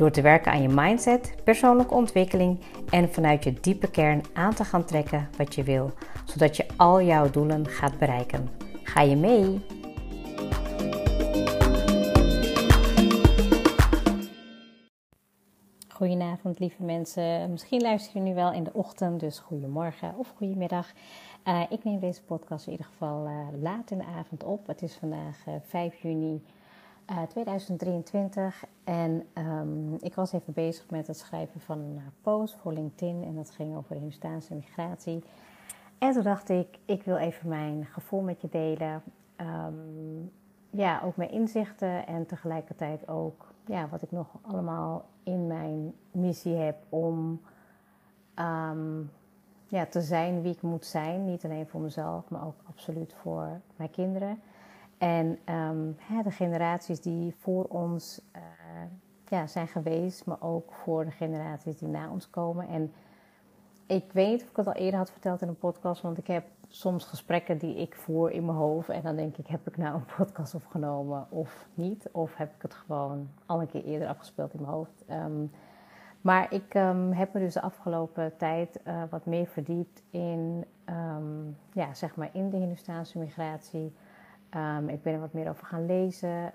Door 0.00 0.10
te 0.10 0.22
werken 0.22 0.52
aan 0.52 0.62
je 0.62 0.68
mindset, 0.68 1.34
persoonlijke 1.44 1.94
ontwikkeling 1.94 2.60
en 2.90 3.12
vanuit 3.12 3.44
je 3.44 3.52
diepe 3.52 3.90
kern 3.90 4.22
aan 4.32 4.54
te 4.54 4.64
gaan 4.64 4.84
trekken 4.84 5.28
wat 5.36 5.54
je 5.54 5.62
wil, 5.62 5.92
zodat 6.24 6.56
je 6.56 6.66
al 6.76 7.02
jouw 7.02 7.30
doelen 7.30 7.66
gaat 7.66 7.98
bereiken. 7.98 8.48
Ga 8.82 9.00
je 9.00 9.16
mee? 9.16 9.60
Goedenavond, 15.88 16.58
lieve 16.58 16.82
mensen. 16.82 17.50
Misschien 17.50 17.80
luister 17.80 18.16
je 18.16 18.28
nu 18.28 18.34
wel 18.34 18.52
in 18.52 18.64
de 18.64 18.72
ochtend, 18.72 19.20
dus 19.20 19.38
goedemorgen 19.38 20.14
of 20.16 20.32
goedemiddag. 20.36 20.92
Uh, 21.44 21.62
ik 21.68 21.84
neem 21.84 21.98
deze 21.98 22.22
podcast 22.22 22.66
in 22.66 22.72
ieder 22.72 22.86
geval 22.86 23.26
uh, 23.26 23.32
laat 23.60 23.90
in 23.90 23.98
de 23.98 24.04
avond 24.04 24.44
op. 24.44 24.66
Het 24.66 24.82
is 24.82 24.94
vandaag 24.94 25.46
uh, 25.48 25.54
5 25.62 26.02
juni 26.02 26.42
2023 27.28 28.64
en 28.84 29.26
um, 29.34 29.96
ik 30.00 30.14
was 30.14 30.32
even 30.32 30.52
bezig 30.52 30.90
met 30.90 31.06
het 31.06 31.18
schrijven 31.18 31.60
van 31.60 31.78
een 31.78 32.00
post 32.20 32.56
voor 32.56 32.72
LinkedIn 32.72 33.24
en 33.24 33.34
dat 33.34 33.50
ging 33.50 33.76
over 33.76 33.94
Hindustaanse 33.94 34.54
migratie. 34.54 35.24
En 35.98 36.12
toen 36.12 36.22
dacht 36.22 36.48
ik, 36.48 36.78
ik 36.84 37.02
wil 37.02 37.16
even 37.16 37.48
mijn 37.48 37.84
gevoel 37.84 38.20
met 38.20 38.40
je 38.40 38.48
delen. 38.48 39.02
Um, 39.36 40.32
ja, 40.70 41.00
ook 41.04 41.16
mijn 41.16 41.30
inzichten 41.30 42.06
en 42.06 42.26
tegelijkertijd 42.26 43.08
ook 43.08 43.46
ja, 43.66 43.88
wat 43.88 44.02
ik 44.02 44.10
nog 44.10 44.26
allemaal 44.42 45.04
in 45.22 45.46
mijn 45.46 45.94
missie 46.10 46.54
heb 46.54 46.76
om 46.88 47.40
um, 48.36 49.10
ja, 49.66 49.86
te 49.86 50.00
zijn 50.02 50.42
wie 50.42 50.52
ik 50.52 50.62
moet 50.62 50.84
zijn. 50.84 51.24
Niet 51.24 51.44
alleen 51.44 51.66
voor 51.66 51.80
mezelf, 51.80 52.28
maar 52.28 52.46
ook 52.46 52.60
absoluut 52.68 53.14
voor 53.14 53.60
mijn 53.76 53.90
kinderen. 53.90 54.40
En 55.00 55.38
hè, 55.96 56.22
de 56.22 56.30
generaties 56.30 57.00
die 57.00 57.34
voor 57.38 57.64
ons 57.64 58.20
uh, 58.36 58.42
ja, 59.28 59.46
zijn 59.46 59.68
geweest, 59.68 60.26
maar 60.26 60.40
ook 60.40 60.72
voor 60.72 61.04
de 61.04 61.10
generaties 61.10 61.78
die 61.78 61.88
na 61.88 62.10
ons 62.10 62.30
komen. 62.30 62.68
En 62.68 62.92
ik 63.86 64.12
weet 64.12 64.42
of 64.42 64.50
ik 64.50 64.56
het 64.56 64.66
al 64.66 64.72
eerder 64.72 64.98
had 64.98 65.10
verteld 65.10 65.42
in 65.42 65.48
een 65.48 65.58
podcast, 65.58 66.02
want 66.02 66.18
ik 66.18 66.26
heb 66.26 66.44
soms 66.68 67.04
gesprekken 67.04 67.58
die 67.58 67.76
ik 67.76 67.94
voer 67.94 68.30
in 68.30 68.44
mijn 68.44 68.56
hoofd. 68.56 68.88
En 68.88 69.02
dan 69.02 69.16
denk 69.16 69.36
ik, 69.36 69.46
heb 69.46 69.66
ik 69.66 69.76
nou 69.76 69.94
een 69.94 70.14
podcast 70.16 70.54
opgenomen 70.54 71.26
of 71.30 71.66
niet? 71.74 72.08
Of 72.12 72.36
heb 72.36 72.54
ik 72.54 72.62
het 72.62 72.74
gewoon 72.74 73.28
al 73.46 73.60
een 73.60 73.68
keer 73.68 73.84
eerder 73.84 74.08
afgespeeld 74.08 74.54
in 74.54 74.60
mijn 74.60 74.72
hoofd? 74.72 75.04
Um, 75.10 75.50
maar 76.20 76.52
ik 76.52 76.74
um, 76.74 77.12
heb 77.12 77.32
me 77.32 77.40
dus 77.40 77.54
de 77.54 77.60
afgelopen 77.60 78.36
tijd 78.36 78.80
uh, 78.86 79.02
wat 79.10 79.26
meer 79.26 79.46
verdiept 79.46 80.02
in, 80.10 80.64
ja, 81.72 81.94
zeg 81.94 82.16
maar 82.16 82.30
in 82.32 82.50
de 82.50 82.56
Hindustaanse 82.56 83.18
migratie. 83.18 83.92
Um, 84.56 84.88
ik 84.88 85.02
ben 85.02 85.12
er 85.12 85.20
wat 85.20 85.32
meer 85.32 85.48
over 85.48 85.66
gaan 85.66 85.86
lezen. 85.86 86.52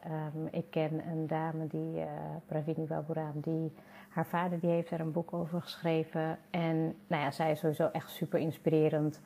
ik 0.51 0.69
ken 0.69 1.07
een 1.07 1.27
dame, 1.27 1.67
die, 1.67 1.95
uh, 1.95 2.05
Pravini 2.45 2.85
Baburam, 2.85 3.39
die 3.41 3.73
haar 4.09 4.25
vader 4.25 4.59
die 4.59 4.69
heeft 4.69 4.91
er 4.91 4.99
een 4.99 5.11
boek 5.11 5.33
over 5.33 5.61
geschreven. 5.61 6.37
En 6.49 6.95
nou 7.07 7.23
ja, 7.23 7.31
zij 7.31 7.51
is 7.51 7.59
sowieso 7.59 7.89
echt 7.91 8.09
super 8.09 8.39
inspirerend 8.39 9.21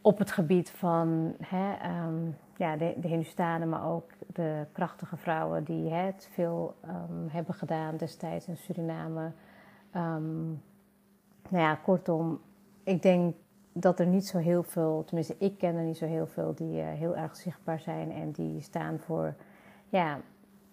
op 0.00 0.18
het 0.18 0.30
gebied 0.30 0.70
van 0.70 1.34
hè, 1.40 1.72
ja, 2.56 2.76
de, 2.76 2.94
de 2.96 3.08
Hindustanen, 3.08 3.68
maar 3.68 3.86
ook 3.86 4.10
de 4.26 4.66
krachtige 4.72 5.16
vrouwen 5.16 5.64
die 5.64 5.90
hè, 5.90 6.02
het 6.02 6.28
veel 6.32 6.76
hebben 7.28 7.54
gedaan 7.54 7.96
destijds 7.96 8.46
in 8.46 8.56
Suriname. 8.56 9.32
Nou 11.48 11.62
ja, 11.64 11.74
kortom, 11.74 12.40
ik 12.82 13.02
denk 13.02 13.34
dat 13.80 14.00
er 14.00 14.06
niet 14.06 14.26
zo 14.26 14.38
heel 14.38 14.62
veel, 14.62 15.02
tenminste 15.06 15.34
ik 15.38 15.58
ken 15.58 15.76
er 15.76 15.82
niet 15.82 15.96
zo 15.96 16.06
heel 16.06 16.26
veel 16.26 16.54
die 16.54 16.80
uh, 16.80 16.88
heel 16.88 17.16
erg 17.16 17.36
zichtbaar 17.36 17.80
zijn 17.80 18.12
en 18.12 18.30
die 18.30 18.60
staan 18.60 18.98
voor, 18.98 19.34
ja, 19.88 20.20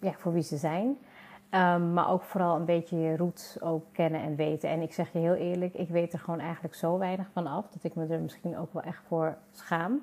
ja, 0.00 0.12
voor 0.12 0.32
wie 0.32 0.42
ze 0.42 0.56
zijn. 0.56 0.98
Um, 1.50 1.92
maar 1.92 2.10
ook 2.10 2.22
vooral 2.22 2.56
een 2.56 2.64
beetje 2.64 2.98
je 2.98 3.16
roots 3.16 3.60
ook 3.60 3.84
kennen 3.92 4.20
en 4.20 4.36
weten. 4.36 4.68
En 4.68 4.80
ik 4.80 4.92
zeg 4.92 5.12
je 5.12 5.18
heel 5.18 5.34
eerlijk, 5.34 5.74
ik 5.74 5.88
weet 5.88 6.12
er 6.12 6.18
gewoon 6.18 6.40
eigenlijk 6.40 6.74
zo 6.74 6.98
weinig 6.98 7.28
van 7.32 7.46
af 7.46 7.68
dat 7.68 7.84
ik 7.84 7.94
me 7.94 8.06
er 8.06 8.20
misschien 8.20 8.58
ook 8.58 8.72
wel 8.72 8.82
echt 8.82 9.02
voor 9.06 9.36
schaam. 9.52 10.02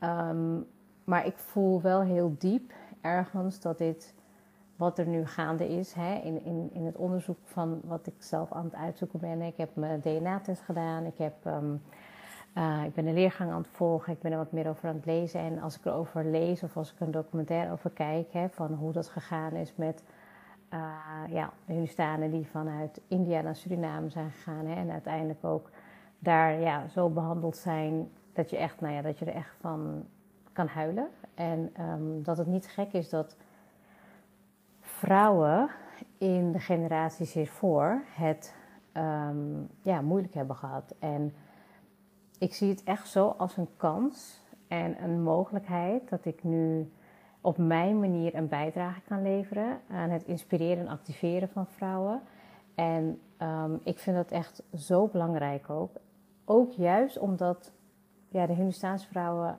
Um, 0.00 0.66
maar 1.04 1.26
ik 1.26 1.36
voel 1.36 1.80
wel 1.80 2.00
heel 2.00 2.34
diep 2.38 2.72
ergens 3.00 3.60
dat 3.60 3.78
dit 3.78 4.14
wat 4.76 4.98
er 4.98 5.06
nu 5.06 5.26
gaande 5.26 5.68
is 5.68 5.92
hè, 5.92 6.14
in, 6.14 6.44
in, 6.44 6.70
in 6.72 6.84
het 6.84 6.96
onderzoek 6.96 7.38
van 7.42 7.80
wat 7.84 8.06
ik 8.06 8.14
zelf 8.18 8.52
aan 8.52 8.64
het 8.64 8.74
uitzoeken 8.74 9.18
ben. 9.18 9.42
Ik 9.42 9.56
heb 9.56 9.76
mijn 9.76 10.00
DNA-test 10.00 10.62
gedaan, 10.62 11.04
ik, 11.04 11.18
heb, 11.18 11.34
um, 11.46 11.82
uh, 12.58 12.84
ik 12.84 12.94
ben 12.94 13.06
een 13.06 13.14
leergang 13.14 13.50
aan 13.50 13.58
het 13.58 13.68
volgen, 13.68 14.12
ik 14.12 14.20
ben 14.20 14.32
er 14.32 14.38
wat 14.38 14.52
meer 14.52 14.68
over 14.68 14.88
aan 14.88 14.94
het 14.94 15.06
lezen. 15.06 15.40
En 15.40 15.60
als 15.60 15.78
ik 15.78 15.84
erover 15.84 16.24
lees 16.24 16.62
of 16.62 16.76
als 16.76 16.92
ik 16.92 17.00
een 17.00 17.10
documentaire 17.10 17.72
over 17.72 17.90
kijk, 17.90 18.32
hè, 18.32 18.48
van 18.48 18.74
hoe 18.74 18.92
dat 18.92 19.08
gegaan 19.08 19.52
is 19.52 19.74
met 19.74 20.02
uh, 20.74 20.80
ja, 21.28 21.52
de 21.66 21.72
Hindustanen 21.72 22.30
die 22.30 22.46
vanuit 22.46 23.00
India 23.08 23.40
naar 23.40 23.56
Suriname 23.56 24.08
zijn 24.08 24.30
gegaan. 24.30 24.66
Hè, 24.66 24.74
en 24.74 24.90
uiteindelijk 24.90 25.44
ook 25.44 25.70
daar 26.18 26.60
ja, 26.60 26.88
zo 26.88 27.08
behandeld 27.08 27.56
zijn 27.56 28.10
dat 28.32 28.50
je, 28.50 28.56
echt, 28.56 28.80
nou 28.80 28.94
ja, 28.94 29.02
dat 29.02 29.18
je 29.18 29.24
er 29.24 29.34
echt 29.34 29.54
van 29.60 30.04
kan 30.52 30.66
huilen. 30.66 31.08
En 31.34 31.72
um, 31.80 32.22
dat 32.22 32.36
het 32.36 32.46
niet 32.46 32.66
gek 32.68 32.92
is 32.92 33.08
dat 33.08 33.36
vrouwen 34.80 35.70
in 36.18 36.52
de 36.52 36.58
generaties 36.58 37.32
hiervoor 37.32 38.02
het 38.14 38.54
um, 38.92 39.68
ja, 39.82 40.00
moeilijk 40.00 40.34
hebben 40.34 40.56
gehad. 40.56 40.94
En 40.98 41.34
ik 42.38 42.54
zie 42.54 42.68
het 42.68 42.82
echt 42.84 43.08
zo 43.08 43.34
als 43.38 43.56
een 43.56 43.68
kans 43.76 44.42
en 44.68 45.02
een 45.02 45.22
mogelijkheid 45.22 46.08
dat 46.08 46.24
ik 46.24 46.44
nu 46.44 46.92
op 47.40 47.58
mijn 47.58 48.00
manier 48.00 48.34
een 48.34 48.48
bijdrage 48.48 49.00
kan 49.00 49.22
leveren 49.22 49.80
aan 49.90 50.10
het 50.10 50.24
inspireren 50.24 50.86
en 50.86 50.92
activeren 50.92 51.48
van 51.48 51.66
vrouwen. 51.66 52.20
En 52.74 53.20
um, 53.42 53.80
ik 53.82 53.98
vind 53.98 54.16
dat 54.16 54.30
echt 54.30 54.62
zo 54.74 55.06
belangrijk 55.06 55.70
ook. 55.70 55.90
Ook 56.44 56.72
juist 56.72 57.18
omdat 57.18 57.72
ja, 58.28 58.46
de 58.46 58.52
Hindustaanse 58.52 59.08
vrouwen 59.08 59.58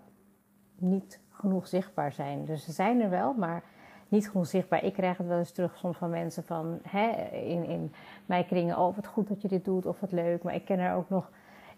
niet 0.75 1.19
genoeg 1.29 1.67
zichtbaar 1.67 2.11
zijn. 2.11 2.45
Dus 2.45 2.63
ze 2.63 2.71
zijn 2.71 3.01
er 3.01 3.09
wel, 3.09 3.33
maar 3.33 3.63
niet 4.07 4.29
genoeg 4.29 4.47
zichtbaar. 4.47 4.83
Ik 4.83 4.93
krijg 4.93 5.17
het 5.17 5.27
wel 5.27 5.37
eens 5.37 5.51
terug 5.51 5.77
soms 5.77 5.97
van 5.97 6.09
mensen 6.09 6.43
van 6.43 6.79
hè, 6.83 7.09
in, 7.31 7.65
in 7.65 7.93
mijn 8.25 8.45
kringen. 8.45 8.77
Oh, 8.77 8.95
wat 8.95 9.07
goed 9.07 9.27
dat 9.27 9.41
je 9.41 9.47
dit 9.47 9.65
doet 9.65 9.85
of 9.85 9.99
wat 9.99 10.11
leuk. 10.11 10.43
Maar 10.43 10.55
ik 10.55 10.65
ken 10.65 10.79
er 10.79 10.95
ook 10.95 11.09
nog, 11.09 11.29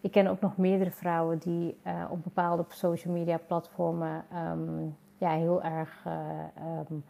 ik 0.02 0.12
ken 0.12 0.28
ook 0.28 0.40
nog 0.40 0.58
meerdere 0.58 0.92
vrouwen 0.92 1.38
die 1.38 1.78
uh, 1.88 2.04
op 2.10 2.24
bepaalde 2.24 2.66
social 2.68 3.14
media 3.14 3.38
platformen 3.38 4.26
um, 4.52 4.98
ja, 5.18 5.30
heel 5.30 5.64
erg 5.64 6.04
uh, 6.08 6.14
um, 6.90 7.04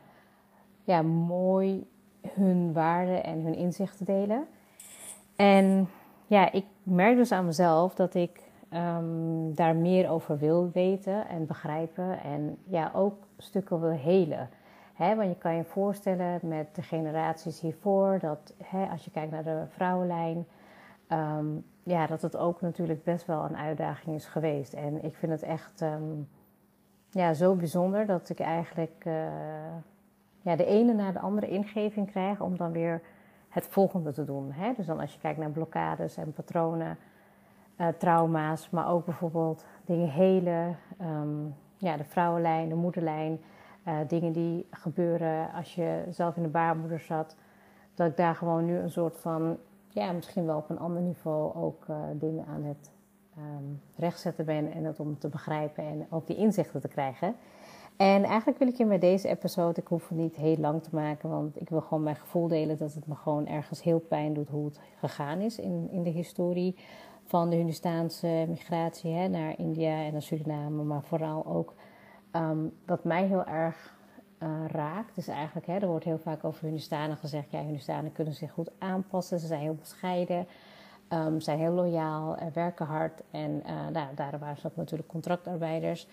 ja, 0.84 1.02
mooi 1.02 1.88
hun 2.34 2.74
waarden 2.74 3.24
en 3.24 3.42
hun 3.42 3.56
inzichten 3.56 4.06
delen. 4.06 4.48
En 5.36 5.90
ja, 6.28 6.52
ik 6.52 6.66
merk 6.84 7.16
dus 7.16 7.32
aan 7.32 7.46
mezelf 7.46 7.96
dat 7.96 8.14
ik 8.14 8.42
um, 8.74 9.56
daar 9.56 9.76
meer 9.76 10.10
over 10.10 10.38
wil 10.38 10.70
weten 10.74 11.28
en 11.28 11.46
begrijpen. 11.46 12.22
En 12.22 12.58
ja, 12.64 12.92
ook 12.94 13.16
stukken 13.38 13.82
wil 13.82 13.90
helen 13.90 14.50
want 15.00 15.30
je 15.30 15.36
kan 15.38 15.56
je 15.56 15.64
voorstellen 15.64 16.40
met 16.44 16.76
de 16.76 16.82
generaties 16.82 17.60
hiervoor, 17.60 18.20
dat 18.20 18.54
als 18.92 19.06
je 19.06 19.12
kijkt 19.12 19.32
naar 19.32 19.44
de 19.44 19.64
vrouwenlijn, 19.70 20.46
um, 21.12 21.66
ja, 21.84 22.08
dat 22.08 22.22
het 22.22 22.38
ook 22.38 22.62
natuurlijk 22.62 23.04
best 23.04 23.26
wel 23.26 23.44
een 23.44 23.58
uitdaging 23.58 24.16
is 24.16 24.26
geweest. 24.26 24.74
En 24.74 25.04
ik 25.04 25.16
vind 25.16 25.32
het 25.32 25.44
echt 25.44 25.82
um, 25.82 26.28
ja, 27.10 27.34
zo 27.34 27.56
bijzonder 27.56 28.06
dat 28.06 28.30
ik 28.30 28.40
eigenlijk 28.40 29.04
uh, 29.08 29.14
ja, 30.42 30.56
de 30.56 30.66
ene 30.66 30.94
na 30.94 31.12
de 31.12 31.20
andere 31.20 31.48
ingeving 31.48 32.12
krijg 32.12 32.42
om 32.42 32.58
dan 32.58 32.72
weer 32.72 33.02
het 33.50 33.68
volgende 33.68 34.12
te 34.12 34.26
doen. 34.26 34.52
Hè? 34.52 34.74
Dus 34.74 34.86
dan 34.86 35.00
als 35.00 35.14
je 35.14 35.20
kijkt 35.20 35.40
naar 35.40 35.50
blokkades 35.50 36.18
en 36.18 36.34
patronen, 36.34 36.98
uh, 37.78 37.88
trauma's, 37.88 38.70
maar 38.70 38.90
ook 38.90 39.06
bijvoorbeeld 39.06 39.66
dingen 39.86 40.10
helen, 40.10 40.78
um, 41.02 41.56
ja, 41.78 41.98
de 41.98 42.04
vrouwenlijn, 42.04 42.70
de 42.70 42.76
moederlijn. 42.76 43.40
Uh, 43.88 43.98
dingen 44.08 44.32
die 44.32 44.68
gebeuren 44.72 45.52
als 45.54 45.76
je 45.76 46.04
zelf 46.10 46.36
in 46.36 46.44
de 46.44 46.50
baarmoeder 46.50 47.00
zat. 47.00 47.36
Dat 47.94 48.10
ik 48.10 48.18
daar 48.18 48.36
gewoon 48.36 48.66
nu 48.66 48.78
een 48.78 48.92
soort 48.92 49.18
van, 49.18 49.58
ja, 49.90 50.12
misschien 50.12 50.46
wel 50.46 50.58
op 50.58 50.70
een 50.70 50.80
ander 50.80 51.02
niveau 51.02 51.56
ook 51.56 51.86
uh, 51.90 51.96
dingen 52.14 52.46
aan 52.46 52.64
het 52.64 52.92
um, 53.38 53.82
rechtzetten 53.96 54.46
ben. 54.46 54.72
En 54.72 54.84
het 54.84 55.00
om 55.00 55.18
te 55.20 55.28
begrijpen 55.28 55.84
en 55.84 56.08
ook 56.10 56.28
die 56.28 56.36
inzichten 56.36 56.82
te 56.82 56.88
krijgen. 56.88 57.36
En 57.98 58.24
eigenlijk 58.24 58.60
wil 58.60 58.68
ik 58.68 58.76
je 58.76 58.86
met 58.86 59.02
deze 59.02 59.28
episode, 59.28 59.82
ik 59.82 59.88
hoef 59.88 60.10
het 60.10 60.18
niet 60.18 60.36
heel 60.36 60.58
lang 60.58 60.84
te 60.84 60.90
maken, 60.92 61.30
want 61.30 61.62
ik 61.62 61.70
wil 61.70 61.82
gewoon 61.82 62.04
mijn 62.04 62.16
gevoel 62.16 62.48
delen 62.48 62.78
dat 62.78 62.94
het 62.94 63.08
me 63.08 63.16
gewoon 63.16 63.48
ergens 63.48 63.84
heel 63.84 64.00
pijn 64.00 64.34
doet 64.34 64.50
hoe 64.50 64.66
het 64.66 64.80
gegaan 65.00 65.40
is 65.40 65.60
in, 65.60 65.90
in 65.92 66.04
de 66.04 66.10
historie 66.10 66.76
van 67.26 67.50
de 67.50 67.56
Hindustaanse 67.56 68.46
migratie 68.48 69.12
hè, 69.12 69.28
naar 69.28 69.58
India 69.58 70.04
en 70.04 70.12
naar 70.12 70.22
Suriname, 70.22 70.84
maar 70.84 71.04
vooral 71.04 71.46
ook 71.46 71.74
um, 72.36 72.72
wat 72.86 73.04
mij 73.04 73.26
heel 73.26 73.46
erg 73.46 73.98
uh, 74.44 74.50
raakt. 74.68 75.16
Dus 75.16 75.28
eigenlijk, 75.28 75.68
hè, 75.68 75.78
er 75.78 75.88
wordt 75.88 76.06
heel 76.06 76.20
vaak 76.20 76.44
over 76.44 76.66
Hindustanen 76.66 77.18
gezegd, 77.18 77.52
ja, 77.52 77.60
Hindustanen 77.60 78.12
kunnen 78.12 78.34
zich 78.34 78.52
goed 78.52 78.72
aanpassen, 78.78 79.40
ze 79.40 79.48
zijn 79.48 79.62
heel 79.62 79.76
bescheiden. 79.76 80.48
Um, 81.14 81.40
zijn 81.40 81.60
heel 81.60 81.72
loyaal, 81.72 82.38
en 82.38 82.54
werken 82.54 82.86
hard 82.86 83.22
en 83.32 83.64
uh, 83.66 83.88
nou, 83.88 84.16
daar 84.16 84.40
waren 84.40 84.58
ze 84.58 84.70
natuurlijk 84.74 85.10
contractarbeiders. 85.10 86.08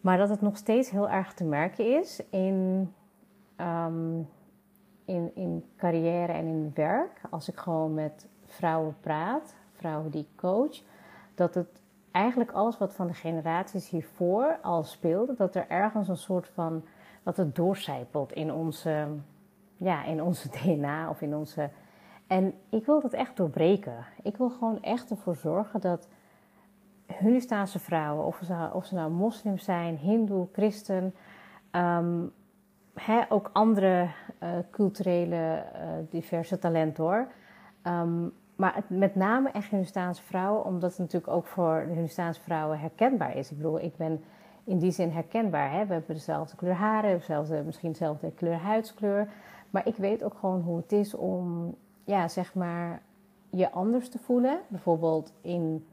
Maar 0.00 0.18
dat 0.18 0.28
het 0.28 0.40
nog 0.40 0.56
steeds 0.56 0.90
heel 0.90 1.08
erg 1.08 1.34
te 1.34 1.44
merken 1.44 1.98
is 1.98 2.22
in, 2.30 2.92
um, 3.56 4.28
in, 5.04 5.30
in 5.34 5.64
carrière 5.76 6.32
en 6.32 6.46
in 6.46 6.70
werk. 6.74 7.20
Als 7.30 7.48
ik 7.48 7.58
gewoon 7.58 7.94
met 7.94 8.28
vrouwen 8.46 8.96
praat, 9.00 9.54
vrouwen 9.72 10.10
die 10.10 10.22
ik 10.22 10.36
coach, 10.36 10.82
dat 11.34 11.54
het 11.54 11.82
eigenlijk 12.10 12.50
alles 12.50 12.78
wat 12.78 12.94
van 12.94 13.06
de 13.06 13.14
generaties 13.14 13.88
hiervoor 13.88 14.58
al 14.62 14.82
speelde, 14.82 15.34
dat 15.34 15.54
er 15.54 15.68
ergens 15.68 16.08
een 16.08 16.16
soort 16.16 16.48
van, 16.48 16.84
dat 17.22 17.36
het 17.36 17.54
doorcijpelt 17.54 18.32
in 18.32 18.52
onze, 18.52 19.06
ja, 19.76 20.04
in 20.04 20.22
onze 20.22 20.48
DNA 20.56 21.10
of 21.10 21.20
in 21.20 21.36
onze. 21.36 21.70
En 22.26 22.54
ik 22.68 22.86
wil 22.86 23.00
dat 23.00 23.12
echt 23.12 23.36
doorbreken. 23.36 24.06
Ik 24.22 24.36
wil 24.36 24.50
gewoon 24.50 24.82
echt 24.82 25.10
ervoor 25.10 25.36
zorgen 25.36 25.80
dat 25.80 26.08
Hindustaanse 27.18 27.78
vrouwen, 27.78 28.26
of 28.26 28.40
ze, 28.44 28.70
of 28.72 28.86
ze 28.86 28.94
nou 28.94 29.10
moslim 29.10 29.58
zijn, 29.58 29.96
hindoe, 29.96 30.48
christen, 30.52 31.14
um, 31.72 32.32
ook 33.28 33.50
andere 33.52 34.08
uh, 34.42 34.48
culturele, 34.70 35.64
uh, 35.74 35.80
diverse 36.10 36.58
talenten 36.58 37.04
hoor. 37.04 37.26
Um, 37.82 38.32
maar 38.60 38.82
met 38.86 39.14
name 39.14 39.50
echt 39.50 39.70
Hindustaanse 39.70 40.22
vrouwen, 40.22 40.64
omdat 40.64 40.90
het 40.90 40.98
natuurlijk 40.98 41.32
ook 41.32 41.46
voor 41.46 41.86
de 41.94 42.32
vrouwen 42.32 42.78
herkenbaar 42.78 43.36
is. 43.36 43.50
Ik 43.50 43.56
bedoel, 43.56 43.80
ik 43.80 43.96
ben 43.96 44.24
in 44.64 44.78
die 44.78 44.90
zin 44.90 45.10
herkenbaar. 45.10 45.70
Hè? 45.70 45.86
We 45.86 45.92
hebben 45.92 46.14
dezelfde 46.14 46.56
kleur 46.56 46.74
haren, 46.74 47.20
misschien 47.64 47.90
dezelfde 47.90 48.32
kleur 48.32 48.58
huidskleur. 48.58 49.28
Maar 49.70 49.86
ik 49.86 49.96
weet 49.96 50.24
ook 50.24 50.34
gewoon 50.34 50.60
hoe 50.60 50.76
het 50.76 50.92
is 50.92 51.14
om, 51.14 51.74
ja, 52.04 52.28
zeg 52.28 52.54
maar, 52.54 53.02
je 53.50 53.70
anders 53.70 54.08
te 54.08 54.18
voelen. 54.18 54.60
Bijvoorbeeld 54.68 55.32
in 55.40 55.86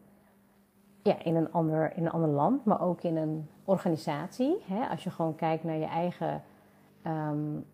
ja, 1.08 1.24
in, 1.24 1.36
een 1.36 1.52
ander, 1.52 1.96
in 1.96 2.06
een 2.06 2.12
ander 2.12 2.30
land, 2.30 2.66
maar 2.66 2.82
ook 2.82 3.02
in 3.02 3.18
een 3.18 3.50
organisatie. 3.64 4.58
Hè? 4.66 4.88
Als 4.88 5.04
je 5.04 5.10
gewoon 5.10 5.36
kijkt 5.36 5.64
naar 5.64 5.78
je 5.78 5.86
eigen 5.86 6.44
um, 7.08 7.66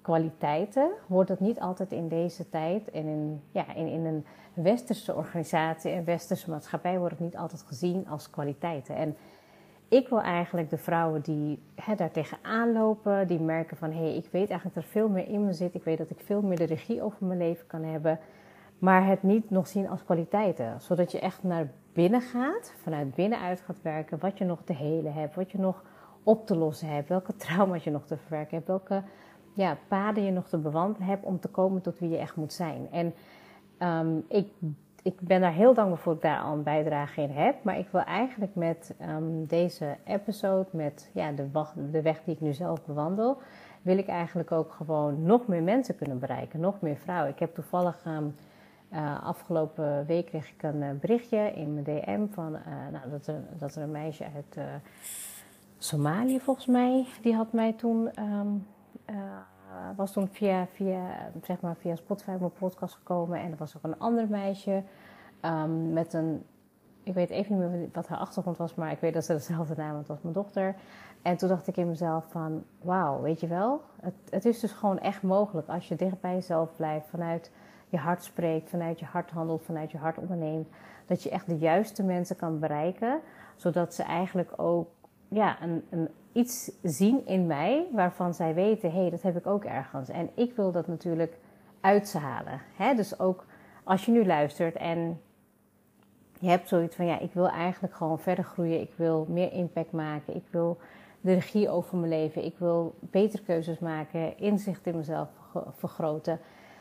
kwaliteiten, 0.00 0.90
wordt 1.06 1.28
het 1.28 1.40
niet 1.40 1.60
altijd 1.60 1.92
in 1.92 2.08
deze 2.08 2.48
tijd 2.48 2.90
en 2.90 3.06
in, 3.06 3.42
ja, 3.50 3.74
in, 3.74 3.86
in 3.86 4.04
een 4.04 4.24
westerse 4.54 5.14
organisatie 5.14 5.90
en 5.90 6.04
westerse 6.04 6.50
maatschappij 6.50 6.98
wordt 6.98 7.14
het 7.14 7.22
niet 7.22 7.36
altijd 7.36 7.62
gezien 7.62 8.08
als 8.08 8.30
kwaliteiten. 8.30 8.96
En 8.96 9.16
ik 9.88 10.08
wil 10.08 10.20
eigenlijk 10.20 10.70
de 10.70 10.78
vrouwen 10.78 11.20
die 11.20 11.62
hè, 11.74 11.94
daar 11.94 12.10
tegenaan 12.10 12.72
lopen, 12.72 13.26
die 13.26 13.40
merken 13.40 13.76
van 13.76 13.90
hé, 13.90 13.98
hey, 13.98 14.16
ik 14.16 14.28
weet 14.30 14.50
eigenlijk 14.50 14.74
dat 14.74 14.84
er 14.84 14.90
veel 14.90 15.08
meer 15.08 15.28
in 15.28 15.44
me 15.44 15.52
zit, 15.52 15.74
ik 15.74 15.84
weet 15.84 15.98
dat 15.98 16.10
ik 16.10 16.20
veel 16.20 16.42
meer 16.42 16.56
de 16.56 16.64
regie 16.64 17.02
over 17.02 17.26
mijn 17.26 17.38
leven 17.38 17.66
kan 17.66 17.82
hebben, 17.82 18.18
maar 18.78 19.06
het 19.06 19.22
niet 19.22 19.50
nog 19.50 19.66
zien 19.68 19.88
als 19.88 20.04
kwaliteiten. 20.04 20.80
Zodat 20.80 21.12
je 21.12 21.20
echt 21.20 21.42
naar 21.42 21.70
binnen 21.92 22.20
gaat, 22.20 22.74
vanuit 22.82 23.14
binnenuit 23.14 23.60
gaat 23.60 23.82
werken, 23.82 24.18
wat 24.18 24.38
je 24.38 24.44
nog 24.44 24.62
te 24.64 24.72
helen 24.72 25.12
hebt, 25.12 25.34
wat 25.34 25.50
je 25.50 25.58
nog 25.58 25.82
op 26.22 26.46
te 26.46 26.56
lossen 26.56 26.88
hebt, 26.88 27.08
welke 27.08 27.36
trauma's 27.46 27.84
je 27.84 27.90
nog 27.90 28.06
te 28.06 28.16
verwerken 28.16 28.56
hebt, 28.56 28.68
welke 28.68 29.02
ja, 29.54 29.76
paden 29.88 30.24
je 30.24 30.30
nog 30.30 30.48
te 30.48 30.58
bewandelen 30.58 31.08
hebt 31.08 31.24
om 31.24 31.40
te 31.40 31.48
komen 31.48 31.82
tot 31.82 31.98
wie 31.98 32.08
je 32.08 32.18
echt 32.18 32.36
moet 32.36 32.52
zijn. 32.52 32.88
En 32.90 33.14
um, 34.06 34.24
ik, 34.28 34.52
ik 35.02 35.20
ben 35.20 35.40
daar 35.40 35.52
heel 35.52 35.74
dankbaar 35.74 35.98
voor 35.98 36.14
dat 36.14 36.22
ik 36.22 36.28
daar 36.30 36.40
al 36.40 36.52
een 36.52 36.62
bijdrage 36.62 37.22
in 37.22 37.30
heb. 37.30 37.64
Maar 37.64 37.78
ik 37.78 37.88
wil 37.90 38.00
eigenlijk 38.00 38.54
met 38.54 38.94
um, 39.02 39.46
deze 39.46 39.96
episode, 40.04 40.68
met 40.70 41.10
ja, 41.12 41.32
de, 41.32 41.48
de 41.90 42.02
weg 42.02 42.20
die 42.24 42.34
ik 42.34 42.40
nu 42.40 42.52
zelf 42.52 42.84
bewandel, 42.84 43.38
wil 43.82 43.98
ik 43.98 44.06
eigenlijk 44.06 44.52
ook 44.52 44.72
gewoon 44.72 45.22
nog 45.22 45.46
meer 45.46 45.62
mensen 45.62 45.96
kunnen 45.96 46.18
bereiken, 46.18 46.60
nog 46.60 46.80
meer 46.80 46.96
vrouwen. 46.96 47.32
Ik 47.32 47.38
heb 47.38 47.54
toevallig 47.54 48.04
um, 48.06 48.34
uh, 48.92 49.22
afgelopen 49.22 50.06
week 50.06 50.26
kreeg 50.26 50.48
ik 50.48 50.62
een 50.62 50.82
uh, 50.82 50.90
berichtje 51.00 51.52
in 51.52 51.74
mijn 51.74 51.84
DM 51.84 52.26
van 52.30 52.54
uh, 52.54 52.62
nou, 52.92 53.10
dat, 53.10 53.26
er, 53.26 53.42
dat 53.58 53.74
er 53.74 53.82
een 53.82 53.90
meisje 53.90 54.24
uit 54.34 54.66
Somalië 55.78 56.40
volgens 56.40 56.66
mij, 56.66 57.06
die 57.22 57.34
had 57.34 57.52
mij 57.52 57.72
toen, 57.72 58.10
um, 58.22 58.66
was 59.96 60.12
toen 60.12 60.28
via, 60.28 60.66
via, 60.66 61.30
zeg 61.42 61.60
maar 61.60 61.76
via 61.76 61.96
Spotify 61.96 62.30
op 62.30 62.40
mijn 62.40 62.52
podcast 62.52 62.94
gekomen. 62.94 63.40
En 63.40 63.50
er 63.50 63.56
was 63.56 63.76
ook 63.76 63.82
een 63.82 63.98
ander 63.98 64.28
meisje 64.28 64.82
um, 65.42 65.92
met 65.92 66.12
een, 66.12 66.44
ik 67.02 67.14
weet 67.14 67.30
even 67.30 67.58
niet 67.58 67.70
meer 67.70 67.88
wat 67.92 68.08
haar 68.08 68.18
achtergrond 68.18 68.56
was, 68.56 68.74
maar 68.74 68.92
ik 68.92 69.00
weet 69.00 69.14
dat 69.14 69.24
ze 69.24 69.32
dezelfde 69.32 69.74
naam 69.76 69.96
had 69.96 70.10
als 70.10 70.22
mijn 70.22 70.34
dochter. 70.34 70.74
En 71.22 71.36
toen 71.36 71.48
dacht 71.48 71.66
ik 71.66 71.76
in 71.76 71.88
mezelf 71.88 72.26
van, 72.30 72.64
wauw, 72.82 73.20
weet 73.20 73.40
je 73.40 73.46
wel, 73.46 73.80
het, 74.00 74.14
het 74.30 74.44
is 74.44 74.60
dus 74.60 74.72
gewoon 74.72 74.98
echt 74.98 75.22
mogelijk 75.22 75.68
als 75.68 75.88
je 75.88 75.96
dicht 75.96 76.20
bij 76.20 76.34
jezelf 76.34 76.76
blijft 76.76 77.08
vanuit 77.08 77.50
je 77.88 77.96
hart 77.96 78.24
spreekt, 78.24 78.70
vanuit 78.70 78.98
je 78.98 79.06
hart 79.06 79.30
handelt, 79.30 79.62
vanuit 79.62 79.90
je 79.90 79.98
hart 79.98 80.18
onderneemt. 80.18 80.68
Dat 81.06 81.22
je 81.22 81.30
echt 81.30 81.46
de 81.46 81.58
juiste 81.58 82.02
mensen 82.02 82.36
kan 82.36 82.58
bereiken, 82.58 83.20
zodat 83.56 83.94
ze 83.94 84.02
eigenlijk 84.02 84.52
ook 84.56 84.88
ja, 85.28 85.62
een, 85.62 85.84
een, 85.90 86.08
iets 86.38 86.70
zien 86.82 87.26
in 87.26 87.46
mij 87.46 87.86
waarvan 87.92 88.34
zij 88.34 88.54
weten: 88.54 88.92
hé, 88.92 89.00
hey, 89.00 89.10
dat 89.10 89.22
heb 89.22 89.36
ik 89.36 89.46
ook 89.46 89.64
ergens. 89.64 90.08
En 90.08 90.30
ik 90.34 90.56
wil 90.56 90.72
dat 90.72 90.86
natuurlijk 90.86 91.38
uit 91.80 92.12
halen. 92.12 92.60
Hè? 92.76 92.94
Dus 92.94 93.18
ook 93.18 93.44
als 93.84 94.04
je 94.04 94.12
nu 94.12 94.26
luistert 94.26 94.76
en 94.76 95.20
je 96.38 96.48
hebt 96.48 96.68
zoiets 96.68 96.96
van: 96.96 97.06
ja, 97.06 97.18
ik 97.18 97.32
wil 97.32 97.48
eigenlijk 97.48 97.94
gewoon 97.94 98.18
verder 98.18 98.44
groeien, 98.44 98.80
ik 98.80 98.92
wil 98.96 99.26
meer 99.28 99.52
impact 99.52 99.92
maken, 99.92 100.36
ik 100.36 100.46
wil 100.50 100.78
de 101.20 101.34
regie 101.34 101.68
over 101.68 101.96
mijn 101.96 102.10
leven, 102.10 102.44
ik 102.44 102.54
wil 102.58 102.94
betere 103.00 103.42
keuzes 103.42 103.78
maken, 103.78 104.38
inzicht 104.38 104.86
in 104.86 104.96
mezelf 104.96 105.28
vergroten 105.76 106.40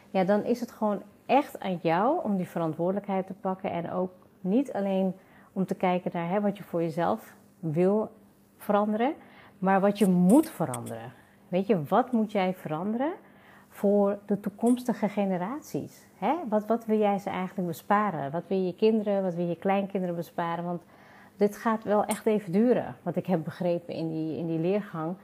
ja, 0.09 0.23
dan 0.23 0.43
is 0.43 0.59
het 0.59 0.71
gewoon 0.71 1.01
echt 1.25 1.59
aan 1.59 1.79
jou 1.81 2.23
om 2.23 2.37
die 2.37 2.47
verantwoordelijkheid 2.47 3.27
te 3.27 3.33
pakken. 3.33 3.71
En 3.71 3.91
ook 3.91 4.11
niet 4.41 4.73
alleen 4.73 5.15
om 5.53 5.65
te 5.65 5.75
kijken 5.75 6.11
naar 6.13 6.29
hè, 6.29 6.41
wat 6.41 6.57
je 6.57 6.63
voor 6.63 6.81
jezelf 6.81 7.35
wil 7.59 8.09
veranderen, 8.57 9.13
maar 9.59 9.81
wat 9.81 9.97
je 9.97 10.07
moet 10.07 10.49
veranderen. 10.49 11.13
Weet 11.47 11.67
je, 11.67 11.83
wat 11.83 12.11
moet 12.11 12.31
jij 12.31 12.53
veranderen 12.53 13.13
voor 13.69 14.19
de 14.25 14.39
toekomstige 14.39 15.09
generaties? 15.09 16.05
Hè? 16.17 16.35
Wat, 16.49 16.65
wat 16.65 16.85
wil 16.85 16.97
jij 16.97 17.17
ze 17.17 17.29
eigenlijk 17.29 17.67
besparen? 17.67 18.31
Wat 18.31 18.47
wil 18.47 18.57
je 18.57 18.75
kinderen, 18.75 19.23
wat 19.23 19.35
wil 19.35 19.47
je 19.47 19.57
kleinkinderen 19.57 20.15
besparen? 20.15 20.63
Want 20.63 20.81
dit 21.35 21.57
gaat 21.57 21.83
wel 21.83 22.05
echt 22.05 22.25
even 22.25 22.51
duren, 22.51 22.95
wat 23.03 23.15
ik 23.15 23.25
heb 23.25 23.43
begrepen 23.43 23.93
in 23.93 24.09
die, 24.09 24.37
in 24.37 24.47
die 24.47 24.59
leergang 24.59 25.15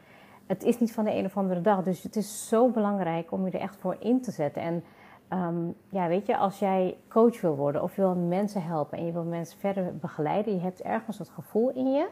het 0.45 0.63
is 0.63 0.79
niet 0.79 0.93
van 0.93 1.05
de 1.05 1.15
een 1.15 1.25
of 1.25 1.37
andere 1.37 1.61
dag. 1.61 1.83
Dus 1.83 2.03
het 2.03 2.15
is 2.15 2.47
zo 2.47 2.69
belangrijk 2.69 3.31
om 3.31 3.45
je 3.45 3.51
er 3.51 3.59
echt 3.59 3.75
voor 3.75 3.95
in 3.99 4.21
te 4.21 4.31
zetten. 4.31 4.61
En 4.61 4.83
um, 5.29 5.75
ja, 5.89 6.07
weet 6.07 6.25
je, 6.25 6.37
als 6.37 6.59
jij 6.59 6.97
coach 7.09 7.41
wil 7.41 7.55
worden 7.55 7.83
of 7.83 7.95
wil 7.95 8.15
mensen 8.15 8.63
helpen 8.63 8.97
en 8.97 9.05
je 9.05 9.11
wil 9.11 9.23
mensen 9.23 9.59
verder 9.59 9.97
begeleiden, 9.97 10.53
je 10.53 10.61
hebt 10.61 10.81
ergens 10.81 11.17
dat 11.17 11.29
gevoel 11.29 11.69
in 11.69 11.91
je, 11.91 12.07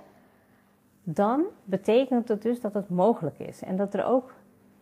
dan 1.03 1.43
betekent 1.63 2.27
het 2.27 2.41
dus 2.41 2.62
dat 2.62 2.74
het 2.74 2.89
mogelijk 2.89 3.39
is. 3.39 3.63
En 3.63 3.75
dat 3.75 3.93
er 3.93 4.05
ook 4.05 4.34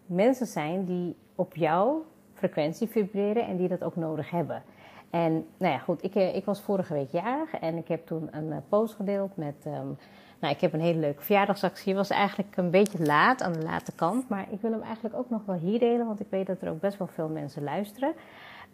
mensen 0.06 0.48
zijn 0.48 0.86
die 0.86 1.16
op 1.36 1.56
jouw 1.56 2.06
frequentie 2.34 2.88
vibreren 2.88 3.46
en 3.46 3.58
die 3.58 3.68
dat 3.68 3.84
ook 3.84 3.96
nodig 3.96 4.30
hebben. 4.30 4.64
En 5.10 5.46
nou 5.58 5.74
ja, 5.74 5.78
goed, 5.78 6.04
ik, 6.04 6.16
eh, 6.16 6.36
ik 6.36 6.46
was 6.46 6.62
vorige 6.62 6.94
week 6.94 7.12
jarig 7.12 7.54
en 7.54 7.78
ik 7.78 7.88
heb 7.88 8.06
toen 8.06 8.28
een 8.32 8.52
eh, 8.52 8.58
post 8.70 8.96
gedeeld 8.96 9.38
met 9.38 9.66
um, 9.66 9.98
nou, 10.40 10.54
ik 10.54 10.62
heb 10.62 10.74
een 10.74 10.82
hele 10.82 11.00
leuke 11.00 11.22
verjaardagsactie. 11.22 11.96
Was 11.96 12.10
eigenlijk 12.10 12.58
een 12.58 12.72
beetje 12.72 13.06
laat, 13.06 13.42
aan 13.42 13.54
de 13.54 13.62
late 13.62 13.92
kant. 13.92 14.30
Maar 14.30 14.46
ik 14.50 14.62
wil 14.62 14.72
hem 14.72 14.82
eigenlijk 14.82 15.16
ook 15.16 15.30
nog 15.30 15.42
wel 15.46 15.56
hier 15.56 15.80
delen, 15.80 16.06
want 16.06 16.20
ik 16.20 16.28
weet 16.30 16.48
dat 16.48 16.62
er 16.62 16.70
ook 16.70 16.80
best 16.80 16.98
wel 16.98 17.08
veel 17.08 17.28
mensen 17.28 17.64
luisteren. 17.64 18.14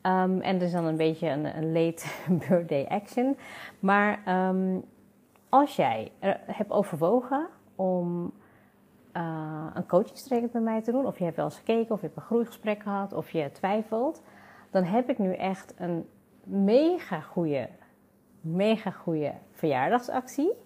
Um, 0.01 0.41
en 0.41 0.61
is 0.61 0.71
dan 0.71 0.85
een 0.85 0.97
beetje 0.97 1.29
een, 1.29 1.57
een 1.57 1.71
late 1.71 2.05
birthday 2.47 2.85
action. 2.89 3.37
Maar 3.79 4.19
um, 4.49 4.83
als 5.59 5.75
jij 5.75 6.12
er 6.19 6.39
hebt 6.45 6.71
overwogen 6.71 7.47
om 7.75 8.33
uh, 9.13 9.65
een 9.74 9.88
coachingstraject 9.88 10.51
bij 10.51 10.62
mij 10.62 10.81
te 10.81 10.91
doen, 10.91 11.05
of 11.05 11.17
je 11.17 11.24
hebt 11.24 11.35
wel 11.35 11.45
eens 11.45 11.57
gekeken, 11.57 11.93
of 11.93 12.00
je 12.00 12.05
hebt 12.05 12.17
een 12.17 12.24
groeigesprek 12.24 12.81
gehad, 12.81 13.13
of 13.13 13.31
je 13.31 13.51
twijfelt, 13.51 14.21
dan 14.71 14.83
heb 14.83 15.09
ik 15.09 15.17
nu 15.17 15.33
echt 15.33 15.74
een 15.77 16.09
mega 16.43 17.19
goede, 17.19 17.69
mega 18.41 18.91
goede 18.91 19.33
verjaardagsactie 19.51 20.63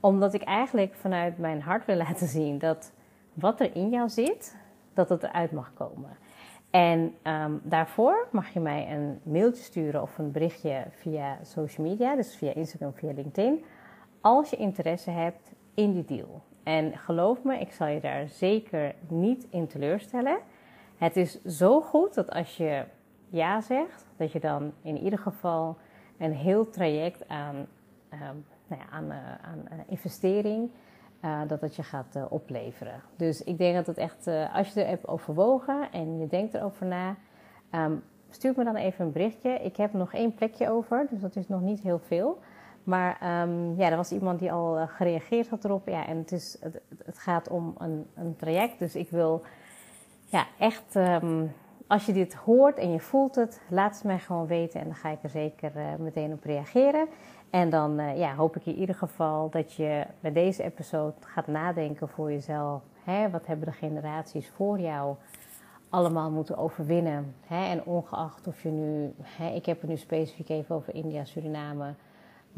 omdat 0.00 0.34
ik 0.34 0.42
eigenlijk 0.42 0.94
vanuit 0.94 1.38
mijn 1.38 1.62
hart 1.62 1.84
wil 1.84 1.96
laten 1.96 2.26
zien 2.26 2.58
dat 2.58 2.92
wat 3.34 3.60
er 3.60 3.76
in 3.76 3.90
jou 3.90 4.08
zit, 4.08 4.56
dat 4.94 5.08
het 5.08 5.22
eruit 5.22 5.52
mag 5.52 5.72
komen. 5.74 6.16
En 6.70 7.14
um, 7.22 7.60
daarvoor 7.62 8.28
mag 8.30 8.48
je 8.48 8.60
mij 8.60 8.92
een 8.92 9.20
mailtje 9.22 9.62
sturen 9.62 10.02
of 10.02 10.18
een 10.18 10.32
berichtje 10.32 10.84
via 10.90 11.38
social 11.42 11.86
media, 11.86 12.16
dus 12.16 12.36
via 12.36 12.54
Instagram, 12.54 12.92
via 12.94 13.12
LinkedIn. 13.12 13.64
Als 14.20 14.50
je 14.50 14.56
interesse 14.56 15.10
hebt 15.10 15.52
in 15.74 15.92
die 15.92 16.04
deal. 16.04 16.42
En 16.62 16.98
geloof 16.98 17.42
me, 17.42 17.58
ik 17.58 17.72
zal 17.72 17.86
je 17.86 18.00
daar 18.00 18.28
zeker 18.28 18.94
niet 19.08 19.46
in 19.50 19.66
teleurstellen. 19.66 20.38
Het 20.96 21.16
is 21.16 21.42
zo 21.42 21.80
goed 21.80 22.14
dat 22.14 22.30
als 22.30 22.56
je 22.56 22.84
ja 23.28 23.60
zegt, 23.60 24.06
dat 24.16 24.32
je 24.32 24.40
dan 24.40 24.72
in 24.82 24.98
ieder 24.98 25.18
geval 25.18 25.76
een 26.18 26.32
heel 26.32 26.70
traject 26.70 27.28
aan, 27.28 27.66
uh, 28.14 28.20
nou 28.66 28.82
ja, 28.82 28.88
aan, 28.90 29.04
uh, 29.04 29.16
aan 29.42 29.64
uh, 29.72 29.78
investering, 29.86 30.70
dat 31.46 31.60
het 31.60 31.76
je 31.76 31.82
gaat 31.82 32.18
opleveren. 32.28 33.02
Dus 33.16 33.44
ik 33.44 33.58
denk 33.58 33.74
dat 33.74 33.86
het 33.86 33.98
echt, 33.98 34.26
als 34.52 34.72
je 34.72 34.80
er 34.80 34.88
hebt 34.88 35.08
overwogen 35.08 35.92
en 35.92 36.18
je 36.18 36.26
denkt 36.26 36.54
erover 36.54 36.86
na, 36.86 37.16
um, 37.72 38.02
stuur 38.30 38.52
me 38.56 38.64
dan 38.64 38.76
even 38.76 39.04
een 39.04 39.12
berichtje. 39.12 39.50
Ik 39.50 39.76
heb 39.76 39.92
nog 39.92 40.14
één 40.14 40.34
plekje 40.34 40.70
over, 40.70 41.06
dus 41.10 41.20
dat 41.20 41.36
is 41.36 41.48
nog 41.48 41.60
niet 41.60 41.80
heel 41.80 41.98
veel. 41.98 42.38
Maar 42.88 43.42
um, 43.42 43.74
ja, 43.76 43.90
er 43.90 43.96
was 43.96 44.12
iemand 44.12 44.38
die 44.38 44.52
al 44.52 44.86
gereageerd 44.86 45.48
had 45.48 45.64
erop. 45.64 45.88
Ja, 45.88 46.06
en 46.06 46.16
het, 46.16 46.32
is, 46.32 46.58
het, 47.04 47.18
gaat 47.18 47.48
om 47.48 47.74
een, 47.78 48.06
een, 48.14 48.36
traject. 48.36 48.78
Dus 48.78 48.96
ik 48.96 49.10
wil 49.10 49.42
ja, 50.24 50.46
echt 50.58 50.94
um, 50.94 51.52
als 51.86 52.06
je 52.06 52.12
dit 52.12 52.34
hoort 52.34 52.78
en 52.78 52.92
je 52.92 53.00
voelt 53.00 53.34
het, 53.34 53.60
laat 53.68 53.94
het 53.94 54.04
mij 54.04 54.18
gewoon 54.18 54.46
weten 54.46 54.80
en 54.80 54.86
dan 54.86 54.94
ga 54.94 55.08
ik 55.08 55.22
er 55.22 55.28
zeker 55.28 55.72
uh, 55.76 55.82
meteen 55.98 56.32
op 56.32 56.44
reageren. 56.44 57.08
En 57.50 57.70
dan 57.70 58.00
uh, 58.00 58.18
ja, 58.18 58.34
hoop 58.34 58.56
ik 58.56 58.66
in 58.66 58.76
ieder 58.76 58.94
geval 58.94 59.50
dat 59.50 59.74
je 59.74 60.06
bij 60.20 60.32
deze 60.32 60.62
episode 60.62 61.14
gaat 61.20 61.46
nadenken 61.46 62.08
voor 62.08 62.32
jezelf. 62.32 62.82
Hè, 63.04 63.30
wat 63.30 63.46
hebben 63.46 63.66
de 63.66 63.72
generaties 63.72 64.48
voor 64.48 64.78
jou 64.78 65.16
allemaal 65.88 66.30
moeten 66.30 66.56
overwinnen? 66.56 67.34
Hè? 67.46 67.64
En 67.64 67.84
ongeacht 67.84 68.46
of 68.46 68.62
je 68.62 68.70
nu, 68.70 69.14
hè, 69.22 69.48
ik 69.48 69.66
heb 69.66 69.80
het 69.80 69.90
nu 69.90 69.96
specifiek 69.96 70.48
even 70.48 70.74
over 70.74 70.94
India, 70.94 71.24
Suriname. 71.24 71.94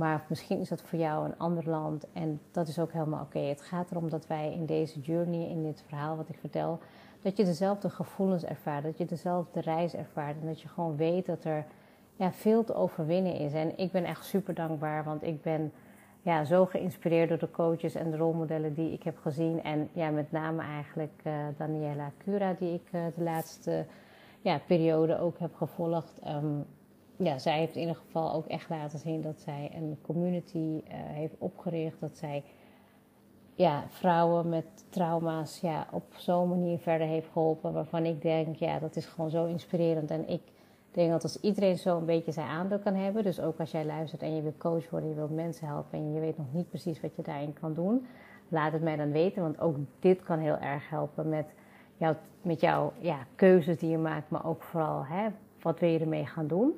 Maar 0.01 0.25
misschien 0.29 0.61
is 0.61 0.69
dat 0.69 0.83
voor 0.83 0.99
jou 0.99 1.25
een 1.25 1.39
ander 1.39 1.69
land 1.69 2.07
en 2.13 2.41
dat 2.51 2.69
is 2.69 2.79
ook 2.79 2.93
helemaal 2.93 3.23
oké. 3.23 3.39
Het 3.39 3.61
gaat 3.61 3.91
erom 3.91 4.09
dat 4.09 4.27
wij 4.27 4.53
in 4.53 4.67
deze 4.67 5.01
journey, 5.01 5.49
in 5.49 5.63
dit 5.63 5.85
verhaal 5.87 6.17
wat 6.17 6.29
ik 6.29 6.39
vertel, 6.41 6.79
dat 7.23 7.37
je 7.37 7.45
dezelfde 7.45 7.91
gevoelens 7.91 8.45
ervaart, 8.45 8.83
dat 8.83 8.99
je 8.99 9.05
dezelfde 9.05 9.61
reis 9.61 9.95
ervaart 9.95 10.37
en 10.41 10.47
dat 10.47 10.61
je 10.61 10.69
gewoon 10.69 10.97
weet 10.97 11.27
dat 11.27 11.45
er 11.45 11.65
ja, 12.17 12.33
veel 12.33 12.65
te 12.65 12.75
overwinnen 12.75 13.35
is. 13.35 13.53
En 13.53 13.79
ik 13.79 13.93
ben 13.93 14.05
echt 14.05 14.25
super 14.25 14.55
dankbaar, 14.55 15.05
want 15.05 15.23
ik 15.23 15.43
ben 15.43 15.73
ja, 16.23 16.45
zo 16.45 16.67
geïnspireerd 16.67 17.29
door 17.29 17.39
de 17.39 17.51
coaches 17.51 17.95
en 17.95 18.11
de 18.11 18.17
rolmodellen 18.17 18.75
die 18.75 18.93
ik 18.93 19.03
heb 19.03 19.19
gezien. 19.19 19.63
En 19.63 19.89
ja, 19.93 20.11
met 20.11 20.33
name 20.33 20.63
eigenlijk 20.63 21.23
uh, 21.25 21.33
Daniela 21.57 22.11
Cura, 22.19 22.55
die 22.59 22.75
ik 22.75 22.89
uh, 22.93 23.01
de 23.17 23.23
laatste 23.23 23.87
ja, 24.41 24.61
periode 24.67 25.19
ook 25.19 25.39
heb 25.39 25.55
gevolgd. 25.55 26.21
Um, 26.27 26.67
ja, 27.23 27.39
zij 27.39 27.59
heeft 27.59 27.75
in 27.75 27.81
ieder 27.81 27.97
geval 27.97 28.33
ook 28.33 28.47
echt 28.47 28.69
laten 28.69 28.99
zien 28.99 29.23
dat 29.23 29.41
zij 29.41 29.71
een 29.75 29.99
community 30.03 30.57
uh, 30.59 30.81
heeft 30.93 31.35
opgericht. 31.39 32.01
Dat 32.01 32.17
zij 32.17 32.43
ja, 33.55 33.85
vrouwen 33.89 34.49
met 34.49 34.85
trauma's 34.89 35.61
ja, 35.61 35.87
op 35.91 36.05
zo'n 36.17 36.49
manier 36.49 36.79
verder 36.79 37.07
heeft 37.07 37.29
geholpen. 37.33 37.73
Waarvan 37.73 38.05
ik 38.05 38.23
denk, 38.23 38.57
ja, 38.57 38.79
dat 38.79 38.97
is 38.97 39.07
gewoon 39.07 39.31
zo 39.31 39.45
inspirerend. 39.45 40.11
En 40.11 40.29
ik 40.29 40.43
denk 40.91 41.11
dat 41.11 41.23
als 41.23 41.41
iedereen 41.41 41.79
zo 41.79 41.97
een 41.97 42.05
beetje 42.05 42.33
zijn 42.33 42.49
aandeel 42.49 42.79
kan 42.79 42.95
hebben. 42.95 43.23
Dus 43.23 43.41
ook 43.41 43.61
als 43.61 43.71
jij 43.71 43.85
luistert 43.85 44.23
en 44.23 44.35
je 44.35 44.43
wil 44.43 44.55
coach 44.59 44.91
worden, 44.91 45.09
je 45.09 45.15
wilt 45.15 45.35
mensen 45.35 45.67
helpen 45.67 45.99
en 45.99 46.13
je 46.13 46.21
weet 46.21 46.39
nog 46.39 46.53
niet 46.53 46.69
precies 46.69 47.01
wat 47.01 47.17
je 47.17 47.23
daarin 47.23 47.53
kan 47.53 47.75
doen. 47.75 48.07
Laat 48.49 48.73
het 48.73 48.83
mij 48.83 48.97
dan 48.97 49.13
weten, 49.13 49.43
want 49.43 49.61
ook 49.61 49.77
dit 49.99 50.23
kan 50.23 50.39
heel 50.39 50.59
erg 50.59 50.89
helpen 50.89 51.29
met, 51.29 51.47
jou, 51.97 52.17
met 52.43 52.61
jouw 52.61 52.93
ja, 52.99 53.27
keuzes 53.35 53.79
die 53.79 53.91
je 53.91 53.99
maakt. 53.99 54.31
Maar 54.31 54.47
ook 54.47 54.63
vooral, 54.63 55.05
hè, 55.05 55.29
wat 55.63 55.81
wil 55.81 55.89
je 55.89 55.99
ermee 55.99 56.27
gaan 56.27 56.47
doen? 56.47 56.75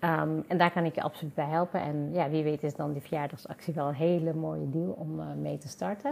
Um, 0.00 0.44
en 0.48 0.58
daar 0.58 0.70
kan 0.72 0.84
ik 0.84 0.94
je 0.94 1.02
absoluut 1.02 1.34
bij 1.34 1.46
helpen. 1.46 1.80
En 1.80 2.12
ja, 2.12 2.30
wie 2.30 2.44
weet 2.44 2.62
is 2.62 2.74
dan 2.74 2.92
die 2.92 3.02
verjaardagsactie 3.02 3.74
wel 3.74 3.88
een 3.88 3.94
hele 3.94 4.34
mooie 4.34 4.70
deal 4.70 4.90
om 4.90 5.20
uh, 5.20 5.26
mee 5.40 5.58
te 5.58 5.68
starten. 5.68 6.10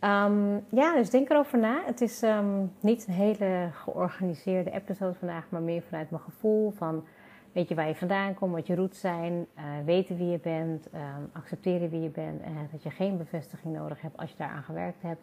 Um, 0.00 0.64
ja, 0.68 0.94
dus 0.94 1.10
denk 1.10 1.30
erover 1.30 1.58
na. 1.58 1.82
Het 1.84 2.00
is 2.00 2.22
um, 2.22 2.72
niet 2.80 3.06
een 3.06 3.14
hele 3.14 3.68
georganiseerde 3.72 4.70
episode 4.70 5.14
vandaag, 5.14 5.46
maar 5.48 5.62
meer 5.62 5.82
vanuit 5.82 6.10
mijn 6.10 6.22
gevoel 6.22 6.70
van... 6.70 7.04
Weet 7.52 7.68
je 7.68 7.74
waar 7.74 7.88
je 7.88 7.94
vandaan 7.94 8.34
komt, 8.34 8.54
wat 8.54 8.66
je 8.66 8.74
roots 8.74 9.00
zijn, 9.00 9.32
uh, 9.32 9.64
weten 9.84 10.16
wie 10.16 10.30
je 10.30 10.38
bent, 10.38 10.88
accepteren 11.32 11.90
wie 11.90 12.00
je 12.00 12.08
bent. 12.08 12.42
En 12.42 12.68
dat 12.72 12.82
je 12.82 12.90
geen 12.90 13.16
bevestiging 13.16 13.74
nodig 13.74 14.00
hebt 14.00 14.16
als 14.16 14.30
je 14.30 14.36
daaraan 14.36 14.62
gewerkt 14.62 15.02
hebt. 15.02 15.20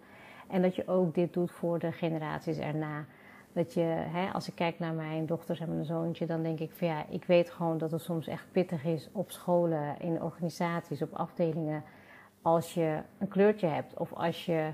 En 0.47 0.61
dat 0.61 0.75
je 0.75 0.87
ook 0.87 1.13
dit 1.13 1.33
doet 1.33 1.51
voor 1.51 1.79
de 1.79 1.91
generaties 1.91 2.57
erna. 2.57 3.05
Dat 3.55 3.73
je, 3.73 3.81
hè, 3.87 4.31
als 4.33 4.47
ik 4.47 4.55
kijk 4.55 4.79
naar 4.79 4.93
mijn 4.93 5.25
dochters 5.25 5.59
en 5.59 5.69
mijn 5.69 5.85
zoontje, 5.85 6.25
dan 6.25 6.43
denk 6.43 6.59
ik 6.59 6.71
van 6.71 6.87
ja, 6.87 7.05
ik 7.09 7.25
weet 7.25 7.49
gewoon 7.49 7.77
dat 7.77 7.91
het 7.91 8.01
soms 8.01 8.27
echt 8.27 8.51
pittig 8.51 8.83
is 8.83 9.09
op 9.11 9.31
scholen, 9.31 9.99
in 9.99 10.21
organisaties, 10.21 11.01
op 11.01 11.13
afdelingen. 11.13 11.83
Als 12.41 12.73
je 12.73 12.99
een 13.17 13.27
kleurtje 13.27 13.67
hebt 13.67 13.97
of 13.97 14.13
als 14.13 14.45
je 14.45 14.69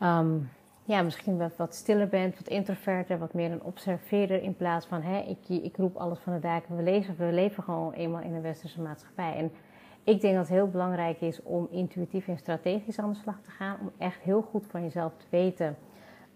um, 0.00 0.50
ja, 0.84 1.02
misschien 1.02 1.38
wat, 1.38 1.56
wat 1.56 1.74
stiller 1.74 2.08
bent, 2.08 2.38
wat 2.38 2.48
introverter, 2.48 3.18
wat 3.18 3.34
meer 3.34 3.50
een 3.50 3.62
observeerder 3.62 4.42
in 4.42 4.56
plaats 4.56 4.86
van 4.86 5.02
hè, 5.02 5.18
ik, 5.20 5.48
ik 5.48 5.76
roep 5.76 5.96
alles 5.96 6.18
van 6.18 6.32
de 6.32 6.40
daken. 6.40 6.76
We 6.76 6.82
leven, 6.82 7.16
we 7.16 7.32
leven 7.32 7.62
gewoon 7.62 7.92
eenmaal 7.92 8.22
in 8.22 8.34
een 8.34 8.42
westerse 8.42 8.80
maatschappij. 8.80 9.34
En 9.36 9.52
ik 10.04 10.20
denk 10.20 10.34
dat 10.34 10.48
het 10.48 10.56
heel 10.56 10.68
belangrijk 10.68 11.20
is 11.20 11.42
om 11.42 11.68
intuïtief 11.70 12.28
en 12.28 12.38
strategisch 12.38 12.98
aan 12.98 13.12
de 13.12 13.18
slag 13.18 13.40
te 13.40 13.50
gaan. 13.50 13.78
Om 13.80 13.90
echt 13.98 14.20
heel 14.20 14.42
goed 14.42 14.66
van 14.66 14.82
jezelf 14.82 15.12
te 15.16 15.26
weten 15.30 15.76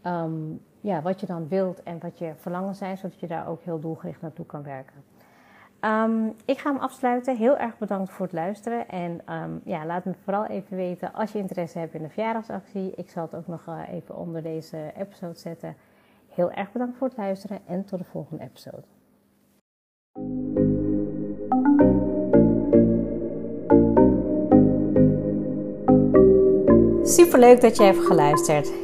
um, 0.07 0.61
ja, 0.85 1.03
wat 1.03 1.21
je 1.21 1.27
dan 1.27 1.49
wilt 1.49 1.83
en 1.83 1.99
wat 1.99 2.19
je 2.19 2.33
verlangen 2.37 2.75
zijn, 2.75 2.97
zodat 2.97 3.21
je 3.21 3.27
daar 3.27 3.49
ook 3.49 3.63
heel 3.63 3.81
doelgericht 3.81 4.21
naartoe 4.21 4.47
kan 4.47 4.63
werken. 4.63 5.05
Um, 5.81 6.35
ik 6.45 6.59
ga 6.59 6.73
hem 6.73 6.81
afsluiten. 6.81 7.37
Heel 7.37 7.57
erg 7.57 7.79
bedankt 7.79 8.11
voor 8.11 8.27
het 8.27 8.35
luisteren. 8.35 8.89
En 8.89 9.21
um, 9.35 9.61
ja, 9.65 9.87
laat 9.87 10.05
me 10.05 10.15
vooral 10.25 10.47
even 10.47 10.77
weten 10.77 11.13
als 11.13 11.33
je 11.33 11.39
interesse 11.39 11.79
hebt 11.79 11.95
in 11.95 12.03
de 12.03 12.09
verjaardagsactie. 12.09 12.93
Ik 12.97 13.11
zal 13.11 13.23
het 13.23 13.35
ook 13.35 13.47
nog 13.47 13.67
uh, 13.69 13.81
even 13.91 14.17
onder 14.17 14.43
deze 14.43 14.93
episode 14.97 15.39
zetten. 15.39 15.77
Heel 16.29 16.51
erg 16.51 16.73
bedankt 16.73 16.97
voor 16.97 17.09
het 17.09 17.17
luisteren 17.17 17.59
en 17.67 17.85
tot 17.85 17.99
de 17.99 18.05
volgende 18.05 18.43
episode. 18.43 18.85
Super 27.03 27.39
leuk 27.39 27.61
dat 27.61 27.77
je 27.77 27.83
hebt 27.83 28.07
geluisterd. 28.07 28.84